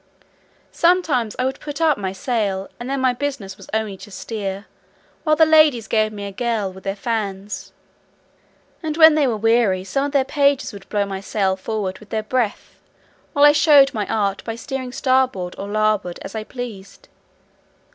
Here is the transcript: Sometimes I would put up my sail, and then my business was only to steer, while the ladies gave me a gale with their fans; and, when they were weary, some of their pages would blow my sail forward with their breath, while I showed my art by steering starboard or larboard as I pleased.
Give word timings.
Sometimes 0.71 1.35
I 1.37 1.45
would 1.45 1.59
put 1.59 1.79
up 1.79 1.95
my 1.95 2.11
sail, 2.11 2.67
and 2.79 2.89
then 2.89 2.99
my 3.01 3.13
business 3.13 3.55
was 3.55 3.69
only 3.71 3.97
to 3.97 4.09
steer, 4.09 4.65
while 5.23 5.35
the 5.35 5.45
ladies 5.45 5.87
gave 5.87 6.11
me 6.11 6.25
a 6.25 6.31
gale 6.31 6.73
with 6.73 6.83
their 6.83 6.95
fans; 6.95 7.71
and, 8.81 8.97
when 8.97 9.13
they 9.13 9.27
were 9.27 9.37
weary, 9.37 9.83
some 9.83 10.05
of 10.05 10.11
their 10.11 10.25
pages 10.25 10.73
would 10.73 10.89
blow 10.89 11.05
my 11.05 11.21
sail 11.21 11.55
forward 11.55 11.99
with 11.99 12.09
their 12.09 12.23
breath, 12.23 12.79
while 13.33 13.45
I 13.45 13.51
showed 13.51 13.93
my 13.93 14.07
art 14.07 14.43
by 14.43 14.55
steering 14.55 14.91
starboard 14.91 15.53
or 15.59 15.67
larboard 15.67 16.17
as 16.23 16.33
I 16.33 16.45
pleased. 16.45 17.07